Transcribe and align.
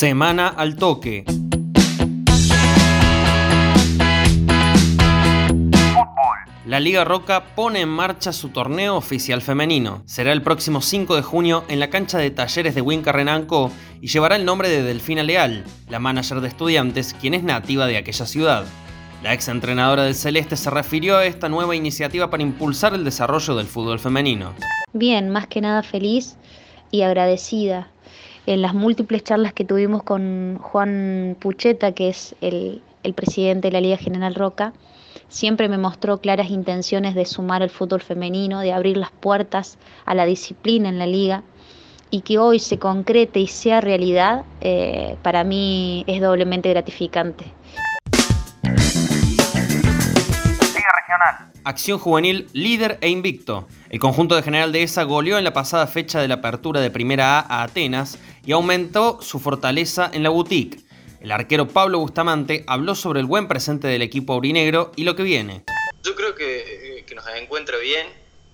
Semana 0.00 0.48
al 0.48 0.76
toque. 0.76 1.26
La 6.64 6.80
Liga 6.80 7.04
Roca 7.04 7.44
pone 7.54 7.82
en 7.82 7.90
marcha 7.90 8.32
su 8.32 8.48
torneo 8.48 8.96
oficial 8.96 9.42
femenino. 9.42 10.02
Será 10.06 10.32
el 10.32 10.40
próximo 10.40 10.80
5 10.80 11.16
de 11.16 11.22
junio 11.22 11.64
en 11.68 11.80
la 11.80 11.90
cancha 11.90 12.16
de 12.16 12.30
talleres 12.30 12.74
de 12.74 12.80
Wincarrenanco 12.80 13.70
y 14.00 14.06
llevará 14.06 14.36
el 14.36 14.46
nombre 14.46 14.70
de 14.70 14.82
Delfina 14.82 15.22
Leal, 15.22 15.64
la 15.90 15.98
manager 15.98 16.40
de 16.40 16.48
estudiantes, 16.48 17.12
quien 17.12 17.34
es 17.34 17.42
nativa 17.42 17.86
de 17.86 17.98
aquella 17.98 18.24
ciudad. 18.24 18.64
La 19.22 19.34
ex 19.34 19.48
entrenadora 19.48 20.04
del 20.04 20.14
Celeste 20.14 20.56
se 20.56 20.70
refirió 20.70 21.18
a 21.18 21.26
esta 21.26 21.50
nueva 21.50 21.76
iniciativa 21.76 22.30
para 22.30 22.42
impulsar 22.42 22.94
el 22.94 23.04
desarrollo 23.04 23.54
del 23.54 23.66
fútbol 23.66 23.98
femenino. 23.98 24.54
Bien, 24.94 25.28
más 25.28 25.46
que 25.46 25.60
nada 25.60 25.82
feliz 25.82 26.38
y 26.90 27.02
agradecida. 27.02 27.90
En 28.46 28.62
las 28.62 28.74
múltiples 28.74 29.22
charlas 29.22 29.52
que 29.52 29.64
tuvimos 29.64 30.02
con 30.02 30.58
Juan 30.60 31.36
Pucheta, 31.38 31.92
que 31.92 32.08
es 32.08 32.34
el, 32.40 32.82
el 33.02 33.14
presidente 33.14 33.68
de 33.68 33.72
la 33.72 33.80
Liga 33.80 33.96
General 33.96 34.34
Roca, 34.34 34.72
siempre 35.28 35.68
me 35.68 35.78
mostró 35.78 36.18
claras 36.18 36.50
intenciones 36.50 37.14
de 37.14 37.24
sumar 37.24 37.62
el 37.62 37.70
fútbol 37.70 38.00
femenino, 38.00 38.60
de 38.60 38.72
abrir 38.72 38.96
las 38.96 39.10
puertas 39.10 39.78
a 40.04 40.14
la 40.14 40.26
disciplina 40.26 40.88
en 40.88 40.98
la 40.98 41.06
liga 41.06 41.42
y 42.10 42.22
que 42.22 42.38
hoy 42.38 42.58
se 42.58 42.78
concrete 42.78 43.38
y 43.40 43.46
sea 43.46 43.80
realidad, 43.80 44.44
eh, 44.60 45.16
para 45.22 45.44
mí 45.44 46.04
es 46.06 46.20
doblemente 46.20 46.68
gratificante. 46.70 47.54
Acción 51.64 51.98
Juvenil 51.98 52.48
líder 52.52 52.98
e 53.02 53.08
invicto. 53.10 53.68
El 53.90 54.00
conjunto 54.00 54.34
de 54.34 54.42
General 54.42 54.72
Dehesa 54.72 55.02
goleó 55.02 55.36
en 55.36 55.44
la 55.44 55.52
pasada 55.52 55.86
fecha 55.86 56.20
de 56.20 56.28
la 56.28 56.36
apertura 56.36 56.80
de 56.80 56.90
Primera 56.90 57.38
A 57.38 57.60
a 57.60 57.62
Atenas 57.64 58.18
y 58.46 58.52
aumentó 58.52 59.20
su 59.20 59.38
fortaleza 59.38 60.10
en 60.12 60.22
la 60.22 60.30
boutique. 60.30 60.80
El 61.20 61.32
arquero 61.32 61.68
Pablo 61.68 61.98
Bustamante 61.98 62.64
habló 62.66 62.94
sobre 62.94 63.20
el 63.20 63.26
buen 63.26 63.46
presente 63.46 63.88
del 63.88 64.00
equipo 64.00 64.32
aurinegro 64.32 64.92
y 64.96 65.04
lo 65.04 65.16
que 65.16 65.22
viene. 65.22 65.64
Yo 66.02 66.14
creo 66.14 66.34
que, 66.34 67.04
que 67.06 67.14
nos 67.14 67.26
encuentra 67.36 67.76
bien, 67.76 68.06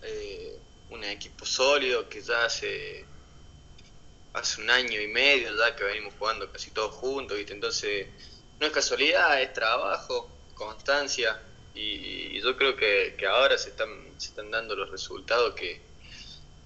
eh, 0.03 0.59
un 0.91 1.05
equipo 1.05 1.47
sólido 1.47 2.09
que 2.09 2.21
ya 2.21 2.45
hace, 2.45 3.05
hace 4.35 4.61
un 4.61 4.69
año 4.69 5.01
y 5.01 5.07
medio 5.07 5.51
ya 5.57 5.77
que 5.77 5.85
venimos 5.85 6.13
jugando 6.19 6.51
casi 6.51 6.73
todos 6.73 6.93
juntos, 6.93 7.37
¿viste? 7.37 7.53
entonces 7.53 8.09
no 8.59 8.67
es 8.67 8.73
casualidad, 8.73 9.41
es 9.41 9.53
trabajo, 9.53 10.29
constancia 10.55 11.41
y, 11.77 12.41
yo 12.41 12.57
creo 12.57 12.77
que, 12.77 13.15
ahora 13.27 13.59
se 13.59 13.71
están, 13.71 14.51
dando 14.51 14.75
los 14.77 14.91
resultados 14.91 15.55
que, 15.55 15.81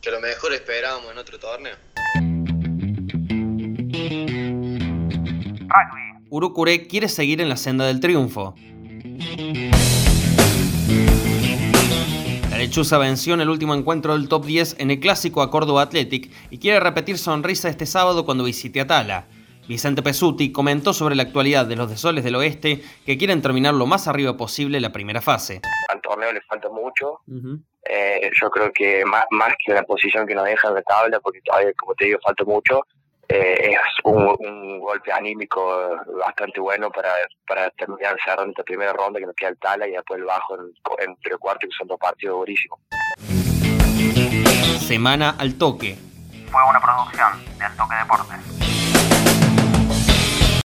que 0.00 0.08
a 0.08 0.12
lo 0.12 0.20
mejor 0.20 0.52
esperábamos 0.52 1.10
en 1.10 1.18
otro 1.18 1.38
torneo. 1.38 1.76
Urucuré 6.28 6.86
quiere 6.86 7.08
seguir 7.08 7.40
en 7.40 7.48
la 7.48 7.56
senda 7.56 7.86
del 7.86 7.98
triunfo. 7.98 8.54
La 12.50 12.58
lechuza 12.58 12.98
venció 12.98 13.34
en 13.34 13.40
el 13.40 13.48
último 13.48 13.74
encuentro 13.74 14.12
del 14.12 14.28
top 14.28 14.44
10 14.44 14.76
en 14.78 14.90
el 14.90 15.00
clásico 15.00 15.42
a 15.42 15.50
Córdoba 15.50 15.82
Athletic 15.82 16.30
y 16.50 16.58
quiere 16.58 16.78
repetir 16.78 17.18
sonrisa 17.18 17.68
este 17.68 17.86
sábado 17.86 18.24
cuando 18.24 18.44
visite 18.44 18.80
Atala. 18.80 19.26
Vicente 19.70 20.02
Pesuti 20.02 20.50
comentó 20.50 20.92
sobre 20.92 21.14
la 21.14 21.22
actualidad 21.22 21.64
de 21.64 21.76
los 21.76 21.88
de 21.88 21.96
Soles 21.96 22.24
del 22.24 22.34
Oeste 22.34 22.82
que 23.06 23.16
quieren 23.16 23.40
terminar 23.40 23.72
lo 23.72 23.86
más 23.86 24.08
arriba 24.08 24.36
posible 24.36 24.80
la 24.80 24.90
primera 24.90 25.20
fase. 25.20 25.60
Al 25.88 26.00
torneo 26.00 26.32
le 26.32 26.40
falta 26.40 26.68
mucho. 26.70 27.20
eh, 27.84 28.28
yo 28.40 28.50
creo 28.50 28.72
que 28.72 29.04
más, 29.04 29.26
más, 29.30 29.54
que 29.64 29.72
la 29.72 29.84
posición 29.84 30.26
que 30.26 30.34
nos 30.34 30.44
dejan 30.44 30.70
en 30.70 30.74
la 30.74 30.82
tabla, 30.82 31.20
porque 31.20 31.40
todavía, 31.42 31.72
como 31.78 31.94
te 31.94 32.06
digo, 32.06 32.18
falta 32.20 32.42
mucho. 32.42 32.84
Eh, 33.28 33.70
es 33.70 33.78
un, 34.02 34.34
un, 34.40 34.80
golpe 34.80 35.12
anímico 35.12 35.62
bastante 36.18 36.58
bueno 36.58 36.90
para, 36.90 37.12
para 37.46 37.70
terminar 37.70 38.16
cerrando 38.24 38.50
esta 38.50 38.64
primera 38.64 38.92
ronda 38.92 39.20
que 39.20 39.26
nos 39.26 39.36
queda 39.36 39.50
el 39.50 39.58
Tala 39.58 39.86
y 39.86 39.92
después 39.92 40.18
el 40.18 40.26
bajo 40.26 40.56
en, 40.56 40.62
en 40.98 41.16
tres 41.22 41.36
cuartos 41.38 41.70
que 41.70 41.76
son 41.78 41.86
dos 41.86 41.98
partidos 42.00 42.38
durísimos. 42.40 42.80
Semana 44.80 45.36
al 45.38 45.54
toque. 45.56 45.96
Fue 46.50 46.60
una 46.68 46.80
producción 46.80 47.56
de 47.56 47.64
Al 47.64 47.76
Toque 47.76 47.94
Deportes. 47.94 48.49